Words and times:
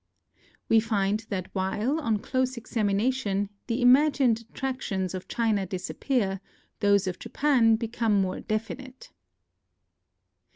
We 0.67 0.79
find 0.79 1.23
that 1.29 1.53
while, 1.53 1.99
on 1.99 2.17
close 2.17 2.57
examination, 2.57 3.49
the 3.67 3.83
imagined 3.83 4.43
attractions 4.49 5.13
of 5.13 5.27
China 5.27 5.67
disappear, 5.67 6.41
those 6.79 7.05
of 7.05 7.19
Japan 7.19 7.75
become 7.75 8.19
more 8.19 8.39
definite." 8.39 9.11